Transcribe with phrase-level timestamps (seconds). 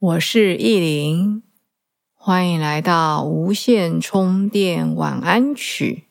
[0.00, 1.42] 我是意林，
[2.14, 6.04] 欢迎来到无线充电晚安曲。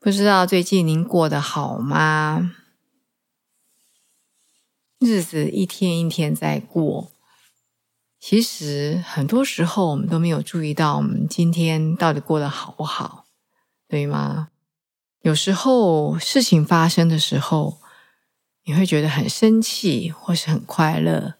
[0.00, 2.56] 不知道最近您过得好吗？
[4.98, 7.12] 日子一天一天在过，
[8.18, 13.26] 其实很多时候我们都没有注意到我们今天到底过得好不好，
[13.86, 14.48] 对吗？
[15.20, 17.78] 有时候事情发生的时候，
[18.64, 21.36] 你会觉得很生气，或是很快乐。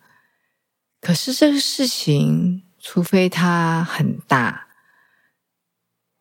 [1.04, 4.68] 可是这个事情，除非它很大，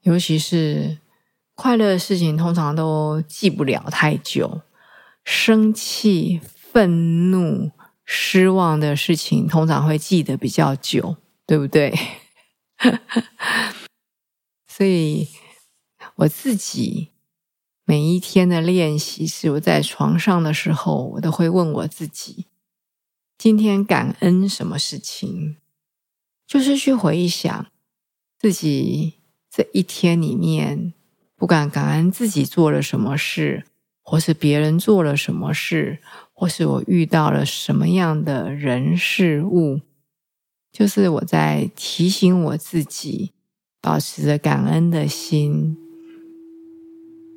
[0.02, 1.00] 尤其是
[1.56, 4.64] 快乐的事情，通常都记不了太久；
[5.24, 7.72] 生气、愤怒、
[8.04, 11.16] 失望的事情，通常会记得比较久，
[11.48, 11.98] 对不对？
[14.68, 15.30] 所以
[16.16, 17.12] 我自己
[17.86, 22.48] 每一天的练习，是我在床上的时候，我都会问我自己。
[23.44, 25.58] 今天感恩什么事情？
[26.48, 27.68] 就是去回想
[28.40, 29.16] 自己
[29.52, 30.94] 这一天里面，
[31.36, 33.66] 不管感恩自己做了什么事，
[34.02, 36.00] 或是别人做了什么事，
[36.32, 39.82] 或是我遇到了什么样的人事物，
[40.72, 43.34] 就是我在提醒我自己，
[43.82, 45.76] 保持着感恩的心。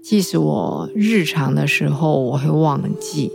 [0.04, 3.32] 即使我日常的时候我会忘记。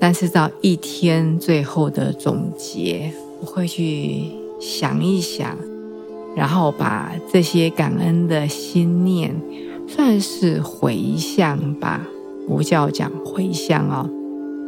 [0.00, 4.22] 但是到一天最后的总结，我会去
[4.58, 5.54] 想一想，
[6.34, 9.38] 然后把这些感恩的心念，
[9.86, 12.00] 算是回向吧。
[12.48, 14.08] 佛教讲回向哦，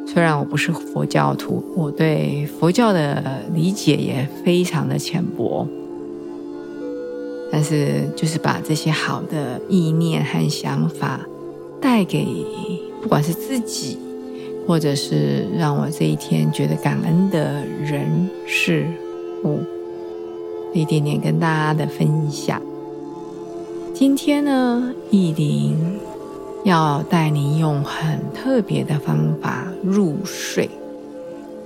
[0.06, 5.66] 虽然我不是佛教徒，我对佛教的理解也非常的浅薄，
[7.50, 11.20] 但是就是把这些好的意念和想法
[11.80, 12.26] 带给，
[13.00, 13.96] 不管是自己。
[14.66, 18.86] 或者是让我这一天觉得感恩的人事
[19.44, 19.58] 物，
[20.72, 22.60] 一点点跟大家的分享。
[23.92, 25.76] 今天呢，意林
[26.64, 30.70] 要带您用很特别的方法入睡，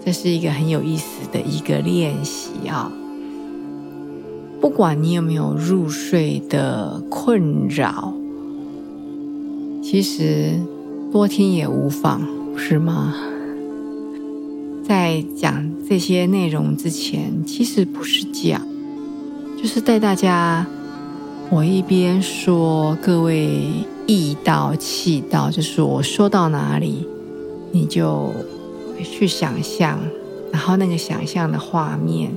[0.04, 2.90] 这是一个很有意思的一个练习啊。
[4.60, 8.12] 不管你有没有入睡的困扰，
[9.82, 10.58] 其实
[11.12, 12.35] 多听也无妨。
[12.56, 13.14] 是吗？
[14.82, 18.60] 在讲这些内容之前，其实不是讲，
[19.56, 20.66] 就是带大家，
[21.50, 23.62] 我一边说，各位
[24.06, 27.06] 意到气到，就是我说到哪里，
[27.72, 28.32] 你就
[29.02, 29.98] 去想象，
[30.52, 32.30] 然后那个想象的画面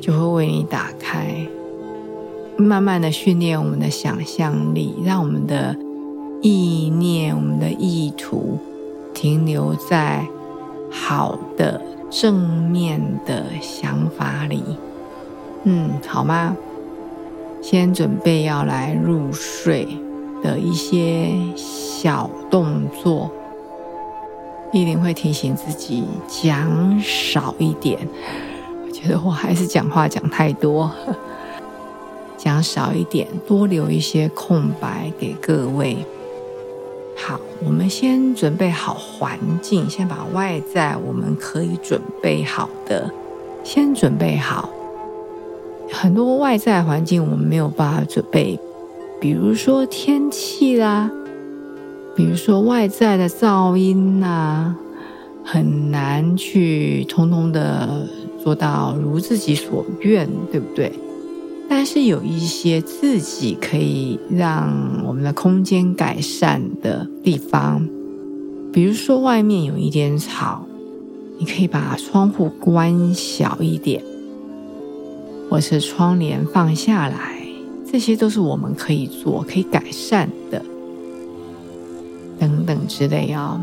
[0.00, 1.46] 就会为你打开，
[2.56, 5.76] 慢慢的训练我们的想象力，让我们的
[6.42, 8.58] 意念，我们的意图。
[9.16, 10.22] 停留在
[10.92, 12.34] 好的正
[12.70, 14.62] 面的想法里，
[15.64, 16.54] 嗯，好吗？
[17.62, 19.88] 先准备要来入睡
[20.42, 23.30] 的一些小动作，
[24.70, 27.98] 一定会提醒自己讲少一点。
[28.86, 30.90] 我觉得我还是讲话讲太多，
[32.36, 35.96] 讲少一点，多留一些空白给各位。
[37.16, 43.10] 好，我们先准备好环境，先把外在我们可以准备好的
[43.64, 44.68] 先准备好。
[45.90, 48.58] 很多外在环境我们没有办法准备，
[49.20, 51.10] 比如说天气啦，
[52.14, 54.74] 比如说外在的噪音呐，
[55.42, 58.06] 很难去通通的
[58.42, 60.92] 做到如自己所愿，对不对？
[61.68, 67.86] 但是有一些自己可以让我们的空间改善的地方，
[68.72, 70.64] 比如说外面有一点吵，
[71.38, 74.02] 你可以把窗户关小一点，
[75.50, 77.46] 或是窗帘放下来，
[77.90, 80.62] 这些都是我们可以做、可以改善的，
[82.38, 83.60] 等等之类哦。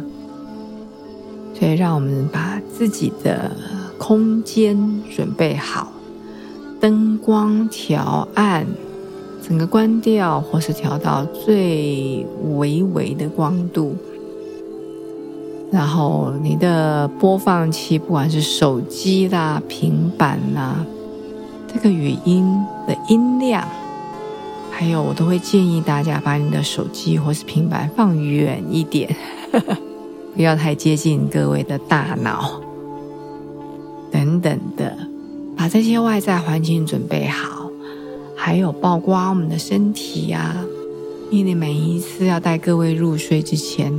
[1.54, 3.50] 所以，让我们把自己的
[3.98, 4.78] 空间
[5.16, 5.92] 准备好。
[6.84, 8.68] 灯光调暗，
[9.42, 12.28] 整个关掉，或是调到最
[12.58, 13.96] 微微的光度。
[15.72, 20.86] 然后你的播放器，不管是手机啦、平板啦，
[21.74, 22.46] 这个语音
[22.86, 23.66] 的音量，
[24.70, 29.16] 还有我都会建议大家把你的手机或是平板放远一点，
[30.36, 32.62] 不要太接近各位的大脑，
[34.12, 34.98] 等等的，
[35.64, 37.72] 把这些外在环境准备好，
[38.36, 40.58] 还有曝光我们的身体呀。
[41.32, 43.90] 因为每一次要带各位入睡之前，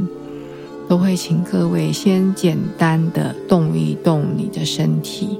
[0.87, 5.39] 都会请各位先简单的动一动你的身体。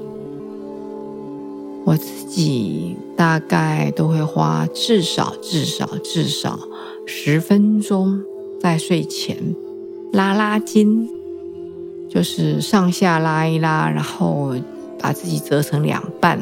[1.83, 6.57] 我自己大概都会花至少至少至少
[7.05, 8.19] 十分钟
[8.59, 9.37] 在睡前
[10.11, 11.07] 拉拉筋，
[12.09, 14.55] 就是上下拉一拉，然后
[15.05, 16.41] 把自己折成两半，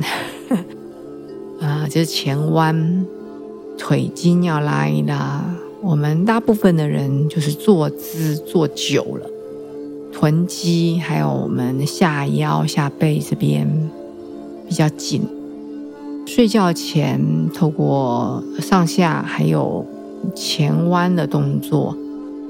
[1.60, 3.06] 啊，就是前弯。
[3.78, 5.44] 腿筋要拉一拉，
[5.82, 9.30] 我们大部分的人就是坐姿坐久了，
[10.14, 13.68] 臀肌还有我们下腰下背这边
[14.70, 15.28] 比较紧。
[16.26, 17.20] 睡觉前
[17.54, 19.86] 透过上下还有
[20.34, 21.98] 前弯的动作，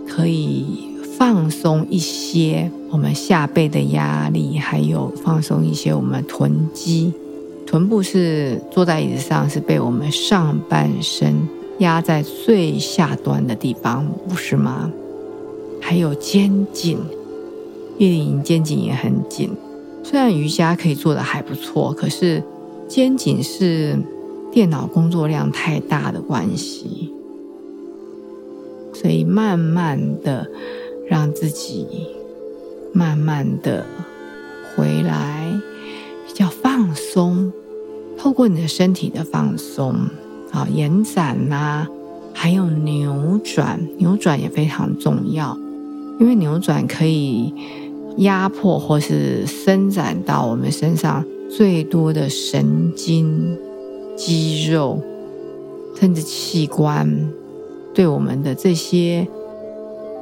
[0.07, 7.11] 可以放松一些我们下背的压力，还有放松一些我们臀肌。
[7.65, 11.33] 臀部是坐在椅子上，是被我们上半身
[11.79, 14.91] 压在最下端的地方，不是吗？
[15.81, 16.99] 还有肩颈，
[17.97, 19.49] 叶玲肩颈也很紧。
[20.03, 22.43] 虽然瑜伽可以做的还不错，可是
[22.87, 23.97] 肩颈是
[24.51, 27.11] 电脑工作量太大的关系，
[28.93, 30.45] 所以慢慢的
[31.09, 31.87] 让自己
[32.93, 33.85] 慢慢的
[34.75, 35.51] 回来。
[36.25, 37.53] 比较放松，
[38.17, 39.93] 透过你的身体的放松，
[40.51, 41.85] 啊，延展呐，
[42.33, 45.55] 还有扭转，扭转也非常重要，
[46.19, 47.53] 因为扭转可以
[48.17, 51.23] 压迫或是伸展到我们身上
[51.55, 53.55] 最多的神经、
[54.15, 54.99] 肌肉，
[55.99, 57.31] 甚至器官，
[57.93, 59.27] 对我们的这些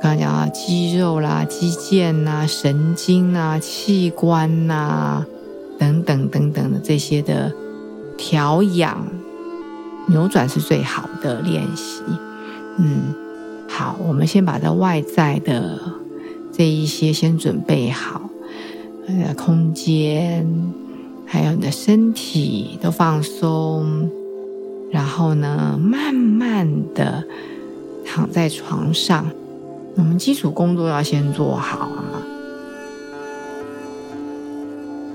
[0.01, 5.25] 刚刚讲啊，肌肉啦、肌腱呐、神经呐、器官呐。
[5.79, 7.51] 等等等等的这些的
[8.15, 9.03] 调养、
[10.05, 12.03] 扭转是最好的练习。
[12.77, 13.15] 嗯，
[13.67, 15.79] 好，我们先把这外在的
[16.51, 18.29] 这一些先准备好，
[19.07, 20.47] 呃，空间
[21.25, 24.07] 还有你的身体都放松，
[24.91, 27.23] 然后呢，慢慢的
[28.05, 29.25] 躺在床上。
[29.95, 32.21] 我们基础工作要先做好啊。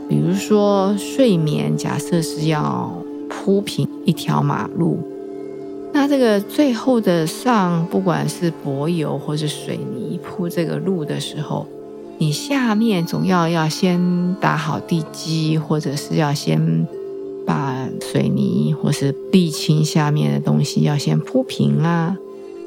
[0.08, 2.92] 比如说睡眠，假设是要
[3.28, 4.98] 铺平一条马路，
[5.92, 11.66] 那这个最后的上，不管是柏油或是水泥铺这个路的时候，
[12.18, 16.86] 你下面总要要先打好地基，或者是要先
[17.44, 22.16] 把水泥或是沥青下面的东西要先铺平啊。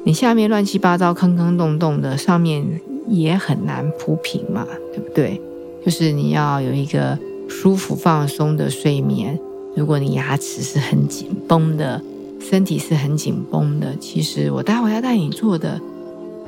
[0.04, 2.64] 你下面乱七八糟、坑坑洞洞的，上面
[3.08, 5.40] 也很难铺平嘛，对不对？
[5.84, 7.18] 就是你要有一个。
[7.52, 9.36] 舒服放松的睡眠。
[9.74, 12.00] 如果你牙齿是很紧绷的，
[12.38, 15.80] 身体是很紧绷的，其实我待会要带你做的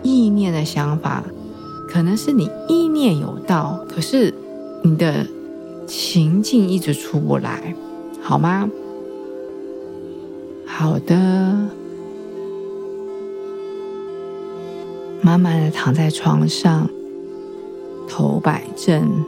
[0.04, 1.24] 意念的想法，
[1.88, 4.32] 可能是你意念有道，可是
[4.84, 5.26] 你的
[5.88, 7.74] 情境一直出不来，
[8.20, 8.70] 好吗？
[10.64, 11.68] 好的，
[15.24, 16.90] 慢慢的躺在床上，
[18.08, 19.24] 头摆正。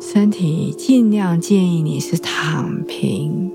[0.00, 3.50] 身体尽量建议你是躺平。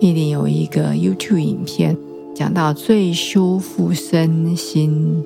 [0.00, 1.96] 一定有一个 YouTube 影片
[2.34, 5.22] 讲到最修复身心、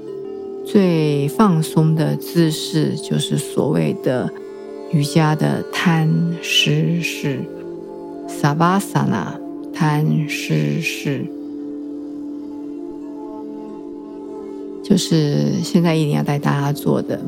[0.64, 4.29] 最放松的姿势，就是所谓的
[4.93, 6.09] 瑜伽的摊
[6.43, 7.40] 尸式
[8.29, 9.38] （Savasana）。
[9.73, 11.25] 摊尸式
[14.91, 17.21] 就是现在一定要带大家做的。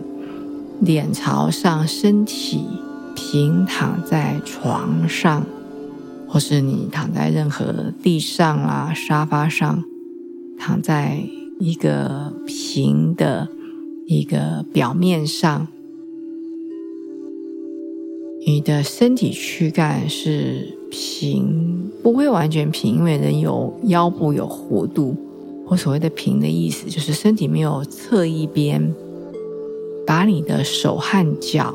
[0.80, 2.64] 脸朝上，身体
[3.14, 5.46] 平躺在床上，
[6.26, 9.84] 或是你躺在任何地上啊、沙发上，
[10.58, 11.22] 躺在
[11.60, 13.46] 一个平的
[14.08, 15.68] 一个表面上，
[18.44, 25.16] 你的身体躯干是平，不会完全平，因为人有腰部有弧度。
[25.72, 28.94] 我所谓的平的意思，就是身体没有侧一边。
[30.06, 31.74] 把你的手和脚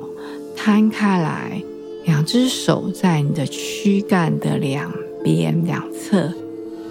[0.55, 1.59] 摊开来，
[2.05, 6.31] 两只手在你的躯干的两边两侧，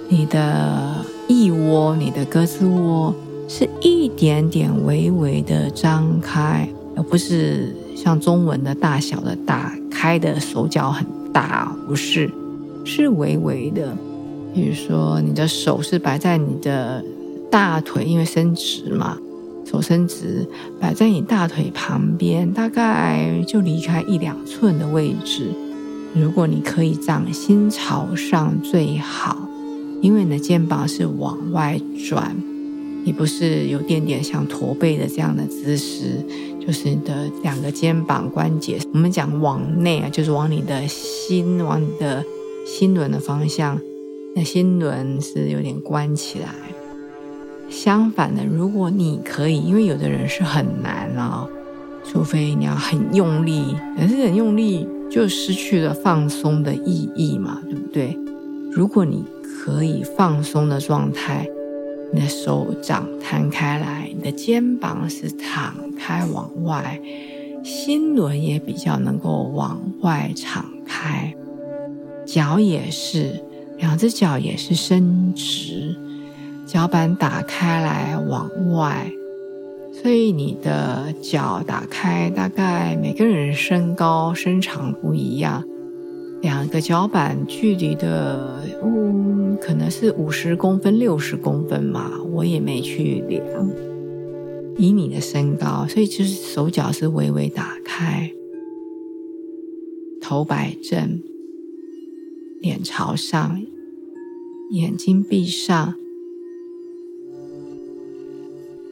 [0.09, 0.97] 你的
[1.29, 3.15] 腋窝、你的胳肢窝
[3.47, 12.29] 是一点点微微的张开，而不是像中文的大小的打开的手脚很大，不是，
[12.85, 13.97] 是微微的。
[14.57, 17.05] 比如说，你的手是摆在你的
[17.51, 19.19] 大腿，因为伸直嘛，
[19.67, 20.49] 手伸直，
[20.81, 25.51] 摆在你大腿旁边，大概就离开一两寸的位置。
[26.15, 29.47] 如果你可以掌心朝上最好，
[30.01, 32.35] 因为你的肩膀是往外转，
[33.05, 36.25] 你不是有点点像驼背的这样的姿势，
[36.67, 42.25] 就是你的两个肩膀关节，我们讲往内啊，就是往你的心，往你的
[42.67, 43.79] 心轮的方向。
[44.37, 46.49] 那心轮是有点关起来。
[47.71, 51.49] 相反的，如果你可以，因为有的人是很难哦，
[52.05, 58.15] 除非你要很用力，可是很用力就失去了放松的意义嘛，对不对？
[58.71, 61.49] 如果你可以放松的状态，
[62.13, 67.01] 你的手掌摊开来，你的肩膀是敞开往外，
[67.65, 71.35] 心轮也比较能够往外敞开，
[72.27, 73.43] 脚也是。
[73.79, 75.95] 两只脚也是伸直，
[76.65, 79.13] 脚板打开来往外，
[79.93, 85.63] 所以你的脚打开，大概每个人身高身长不一样，
[86.41, 93.43] 两个脚板距离的，嗯，可能是五十公分、六十公分嘛，我也没去量。
[94.79, 98.31] 以你的身高，所以就是手脚是微微打开，
[100.21, 101.21] 头摆正。
[102.67, 103.63] 脸朝上，
[104.73, 105.95] 眼睛闭上，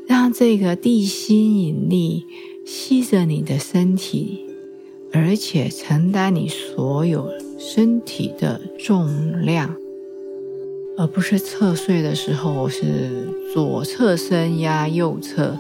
[0.07, 2.25] 让这个地心引力
[2.64, 4.45] 吸着你的身体，
[5.12, 7.28] 而且承担你所有
[7.59, 9.75] 身体的重量，
[10.97, 15.59] 而不是侧睡的时候是左侧身压右侧，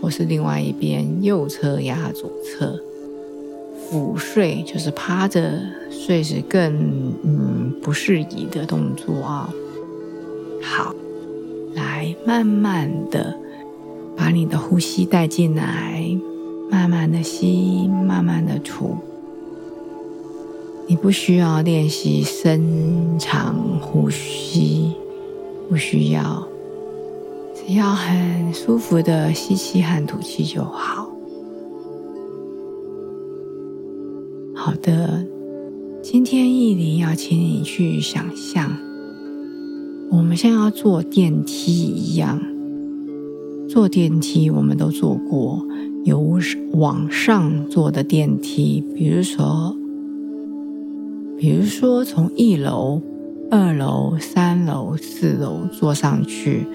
[0.00, 2.80] 或是另外一边右侧压左侧。
[3.88, 6.74] 俯睡就是趴着睡是更
[7.22, 9.48] 嗯不适宜的动作啊。
[10.62, 10.94] 好，
[11.74, 13.38] 来慢慢的
[14.16, 16.04] 把你的呼吸带进来，
[16.68, 18.96] 慢慢的吸，慢慢的吐。
[20.88, 24.92] 你不需要练习深长呼吸，
[25.68, 26.46] 不需要，
[27.54, 31.08] 只要很舒服的吸气和吐气就好。
[34.66, 35.24] 好的，
[36.02, 38.76] 今天意林要请你去想象，
[40.10, 42.42] 我们像要坐电梯一样。
[43.68, 45.64] 坐电梯我们都坐过，
[46.02, 46.40] 有
[46.72, 49.76] 往上坐的电梯，比如说，
[51.38, 53.00] 比如说从一楼、
[53.48, 56.66] 二楼、三楼、四楼坐上去，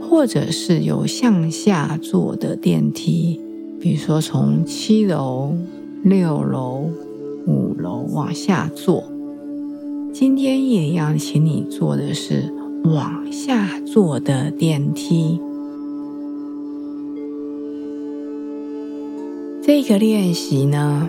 [0.00, 3.38] 或者是有向下坐的电梯，
[3.78, 5.54] 比如说从七楼、
[6.02, 6.90] 六楼。
[7.46, 9.04] 五楼往下坐，
[10.12, 12.52] 今天也要请你坐的是
[12.84, 15.40] 往下坐的电梯。
[19.62, 21.08] 这个练习呢，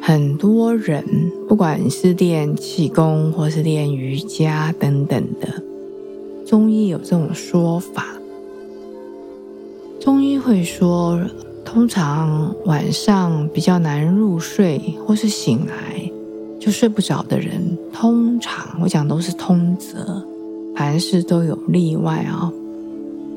[0.00, 1.04] 很多人
[1.48, 5.62] 不管是练气功或是练瑜伽等等的，
[6.46, 8.06] 中医有这种说法，
[10.00, 11.20] 中医会说。
[11.72, 16.12] 通常晚上比较难入睡，或是醒来
[16.60, 20.22] 就睡不着的人，通常我讲都是通则，
[20.76, 22.52] 凡事都有例外啊。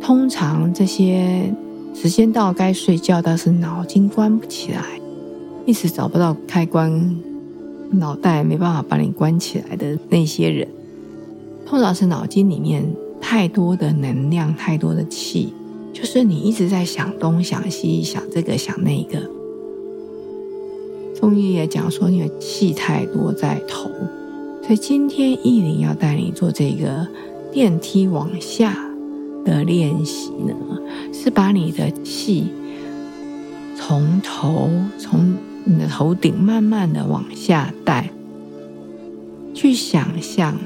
[0.01, 1.49] 通常这些
[1.93, 4.83] 时间到该睡觉，但是脑筋关不起来，
[5.65, 7.15] 一直找不到开关，
[7.89, 10.67] 脑袋没办法把你关起来的那些人，
[11.65, 12.83] 通常是脑筋里面
[13.21, 15.53] 太多的能量，太多的气。
[15.95, 19.17] 就是你一直在想东想西，想这个想那个。
[21.17, 23.89] 中医也讲说，你的气太多在头，
[24.61, 27.07] 所以今天意林要带你做这个
[27.49, 28.77] 电梯往下
[29.45, 30.53] 的练习呢，
[31.13, 32.49] 是把你的气
[33.77, 35.33] 从头从
[35.63, 38.09] 你的头顶慢慢的往下带，
[39.53, 40.59] 去想象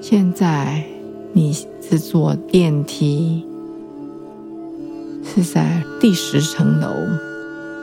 [0.00, 0.93] 现在。
[1.36, 3.44] 你是坐电梯，
[5.24, 6.86] 是在第十层楼，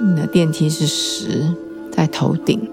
[0.01, 1.53] 你的电梯是十，
[1.91, 2.65] 在头顶。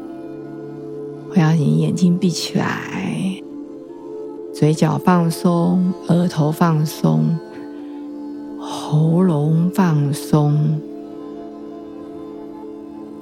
[1.31, 3.43] 我要你眼睛闭起来，
[4.55, 7.37] 嘴角放松，额头放松，
[8.61, 10.81] 喉咙放松，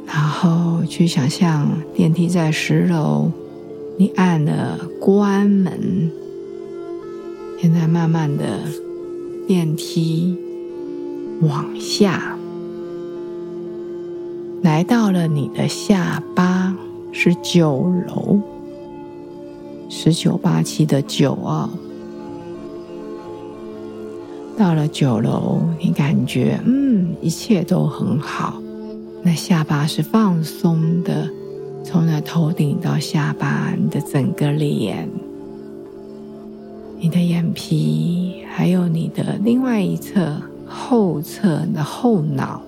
[0.05, 3.31] 然后去想象电梯在十楼，
[3.97, 6.13] 你按了关门。
[7.59, 8.45] 现在慢慢的
[9.47, 10.37] 电梯
[11.41, 12.37] 往下，
[14.63, 16.77] 来到了你的下巴
[17.13, 18.39] 是九楼，
[19.89, 21.71] 十九八七的九啊。
[24.59, 28.61] 到了九楼，你感觉嗯，一切都很好。
[29.23, 31.29] 那下巴是放松的，
[31.83, 35.09] 从那头顶到下巴，你的整个脸、
[36.99, 42.61] 你的眼皮，还有你的另外一侧后侧的后脑，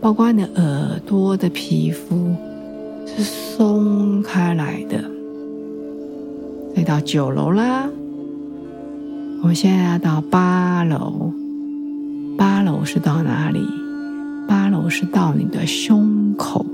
[0.00, 2.34] 包括你的耳朵的皮肤
[3.06, 5.02] 是松开来的。
[6.74, 7.88] 再到九楼啦。
[9.42, 11.32] 我们现在要到八楼，
[12.36, 13.60] 八楼是到哪里？
[14.48, 16.66] 八楼是到你的胸口。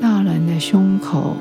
[0.00, 1.34] 到了你的胸口，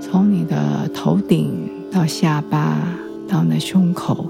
[0.00, 1.52] 从你的头顶
[1.90, 4.26] 到下巴到你的胸口，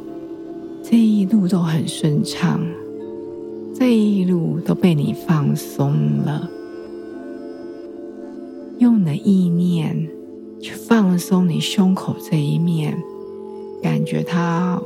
[0.83, 2.61] 这一路都很顺畅，
[3.75, 5.93] 这一路都被你放松
[6.25, 6.49] 了。
[8.79, 10.09] 用你的意念
[10.61, 12.97] 去放松你胸口这一面。
[13.83, 14.81] 感觉它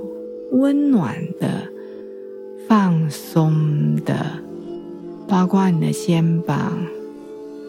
[0.52, 1.48] 温暖的、
[2.68, 4.26] 放松的，
[5.26, 6.72] 包括你的肩膀、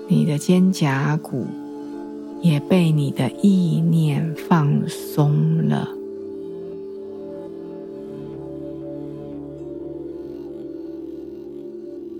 [0.08, 1.46] 你的肩胛骨，
[2.42, 5.88] 也被你的意念放松了，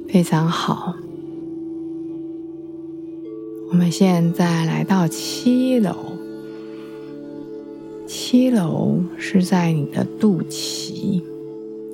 [0.08, 0.94] 非常好。
[3.70, 5.96] 我们现在来到七楼。
[8.06, 11.22] 七楼是在你的肚脐，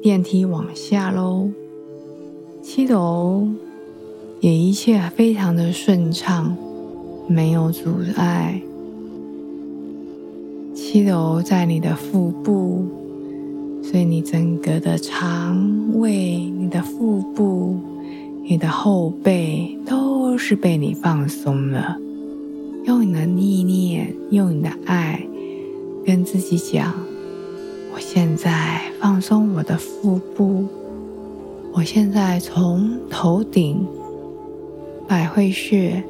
[0.01, 1.50] 电梯往下喽。
[2.62, 3.48] 七楼
[4.39, 6.57] 也一切非常的顺畅，
[7.27, 8.62] 没有阻碍。
[10.74, 12.86] 七楼在你的腹部，
[13.84, 17.77] 所以你整个的肠胃、你的腹部、
[18.43, 21.97] 你的后背都是被你放松了。
[22.86, 25.21] 用你的意念，用你的爱。
[26.06, 26.93] 跟自己讲，
[27.93, 30.65] 我现在放松我的腹部，
[31.73, 33.86] 我现在从头顶
[35.06, 36.01] 百会穴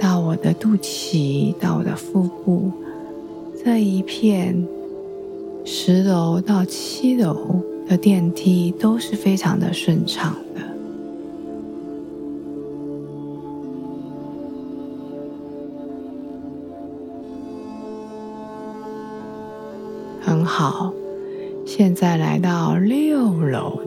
[0.00, 2.72] 到我的肚脐，到我的腹部
[3.62, 4.66] 这一片
[5.62, 10.62] 十楼到七楼的电梯都是非常的顺畅的。
[20.22, 20.94] 很好，
[21.66, 23.78] 现在来到六楼，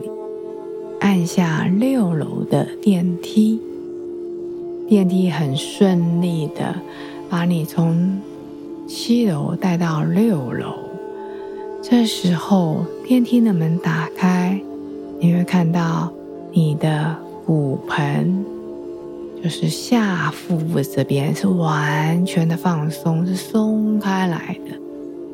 [1.00, 3.60] 按下六楼的电梯，
[4.94, 6.72] 电梯很顺利的
[7.28, 8.16] 把你从
[8.86, 10.72] 七楼带到六楼。
[11.82, 14.56] 这时候电梯的门打开，
[15.18, 16.12] 你会看到
[16.52, 17.12] 你的
[17.44, 18.44] 骨盆，
[19.42, 24.78] 就是下腹部这边是完全的放松，是松开来的。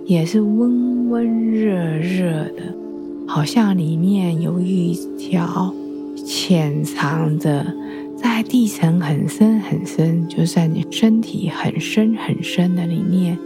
[0.06, 2.62] 也是温温热热的，
[3.28, 5.70] 好像里面有一条
[6.16, 7.66] 潜藏着
[8.22, 13.38] 在地层很深很深，就在你身体很深很深的里面，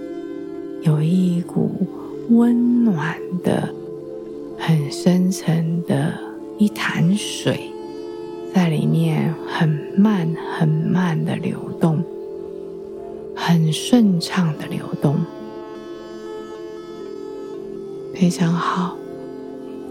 [0.82, 1.86] 有一股
[2.30, 3.72] 温暖的、
[4.58, 6.12] 很深沉的
[6.58, 7.70] 一潭水，
[8.52, 12.02] 在里面很慢很慢的流动，
[13.34, 15.16] 很顺畅的流动。
[18.12, 18.96] 非常好，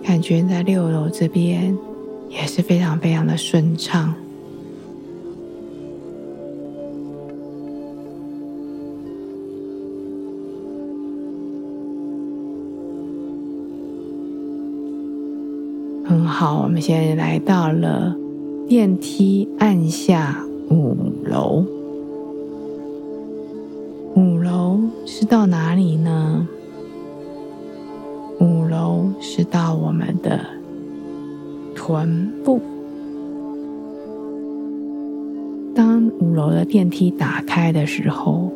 [0.04, 1.78] 感觉在六楼这边
[2.30, 4.14] 也是非常非常的顺畅，
[16.44, 16.62] 好。
[16.62, 18.14] 我们现在来到了
[18.68, 21.64] 电梯按下五楼，
[24.14, 26.46] 五楼是到哪里呢？
[28.42, 30.38] 五楼是到我们的
[31.74, 32.60] 臀部。
[35.74, 38.52] 当五楼的电梯打开的时候，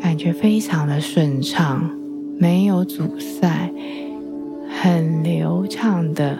[0.00, 1.88] 感觉非常的顺畅，
[2.36, 3.72] 没有阻塞，
[4.80, 6.38] 很流畅的。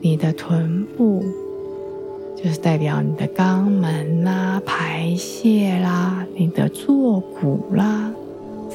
[0.00, 1.22] 你的臀部
[2.36, 8.10] 就是代表你的肛门啦、排泄啦、你的坐骨啦，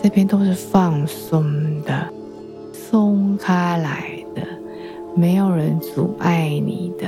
[0.04, 1.44] 这边都是放松
[1.84, 2.08] 的。
[2.74, 4.42] 松开来的，
[5.16, 7.08] 没有人阻碍你的，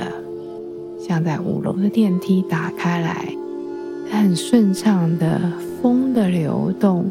[0.99, 3.32] 像在五楼的电梯打开来，
[4.10, 5.39] 很顺畅的
[5.82, 7.06] 风的流动，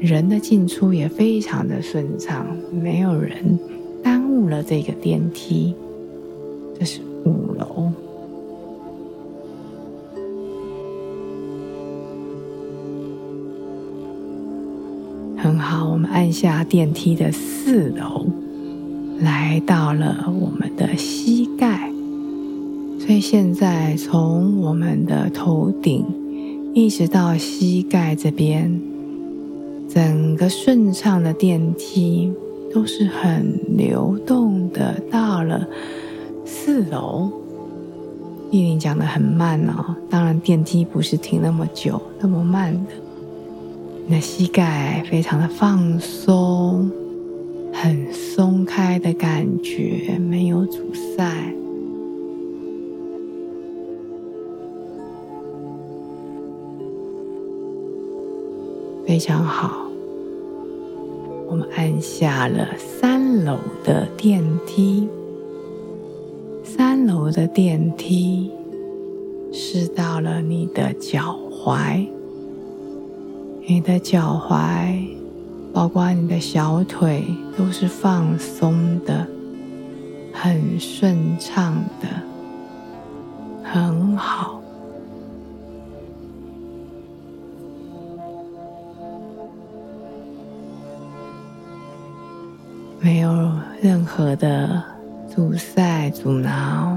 [0.00, 3.56] 人的进出也非常的顺畅，没有人
[4.42, 5.72] 入了这个电梯
[6.76, 7.92] 这是五楼。
[15.36, 18.26] 很好我们按下电梯的四楼
[19.20, 21.88] 来到了我们的膝盖。
[22.98, 26.04] 所以现在从我们的头顶
[26.74, 28.80] 一直到膝盖这边
[29.88, 32.32] 整个顺畅的电梯
[32.72, 35.66] 都是很流动的，到了
[36.44, 37.30] 四楼。
[38.50, 42.92] 依琳讲的很慢哦，当然电梯不是停那么久、那么慢的。
[44.06, 46.90] 你的膝盖非常的放松，
[47.72, 51.54] 很松开的感觉，没有阻塞，
[59.06, 59.91] 非常好。
[61.76, 65.08] 按下了三楼的电梯，
[66.62, 68.50] 三楼的电梯
[69.52, 72.06] 是到了你的脚踝。
[73.66, 75.06] 你的脚踝，
[75.72, 77.24] 包括你的小腿，
[77.56, 79.26] 都是放松的，
[80.32, 82.08] 很顺畅的，
[83.62, 84.61] 很好，
[93.02, 94.80] 没有任何的
[95.28, 96.96] 阻塞阻挠。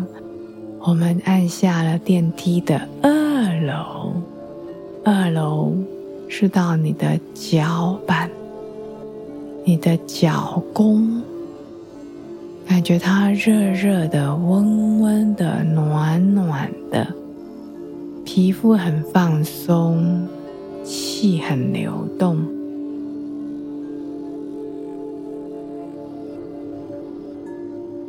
[0.81, 4.13] 我们按下了电梯的二楼，
[5.03, 5.73] 二楼。
[6.27, 8.29] 是到你的脚板、
[9.63, 11.21] 你的脚弓，
[12.67, 17.07] 感觉它热热的、温温的、暖暖的，
[18.25, 20.27] 皮肤很放松，
[20.83, 22.54] 气很流动。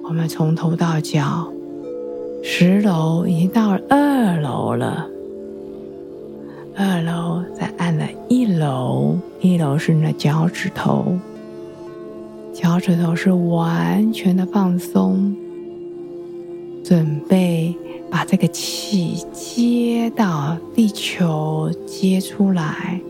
[0.08, 1.52] 我们从头到脚，
[2.40, 5.04] 十楼已经到了二楼了。
[6.76, 11.18] 二楼再按了一楼，一楼是你的脚趾头，
[12.54, 15.34] 脚趾头是完全的放松，
[16.84, 17.74] 准备
[18.08, 23.00] 把这个气接到地球接出来，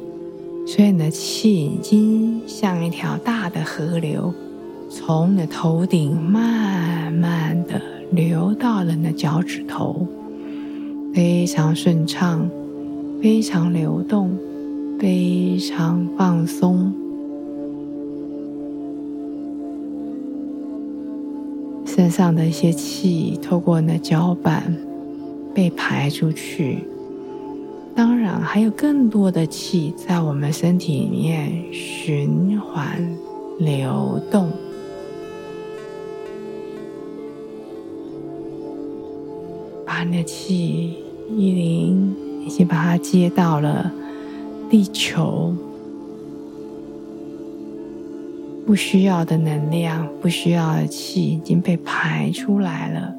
[0.67, 4.33] 所以你的气已经像一条大的河流，
[4.99, 7.81] 从你的头顶慢慢的
[8.11, 10.07] 流到了你的脚趾头，
[11.13, 12.49] 非常顺畅。
[13.23, 14.37] 非常流动，
[15.01, 16.93] 非常放松，
[21.87, 24.77] 身上的一些气透过你的脚板
[25.55, 26.85] 被排出去。
[27.95, 33.03] 当然，还有更多的气在我们身体里面循环
[33.59, 34.51] 流动，
[39.97, 40.95] 把你的气
[41.31, 42.15] 一零。
[42.45, 43.91] 已经把它接到了
[44.71, 45.53] 地球，
[48.65, 53.13] 不需要的能量、不需要的气已经被排出来了。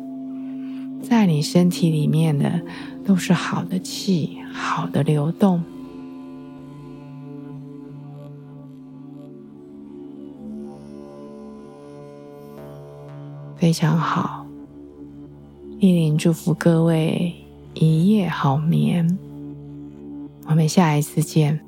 [1.01, 2.61] 在你身体里面的
[3.03, 5.61] 都是好的气，好的流动，
[13.57, 14.36] 非常好。
[15.79, 17.31] 依琳祝福各位。
[17.75, 19.19] 一夜好眠，
[20.47, 21.66] 我们下一次见。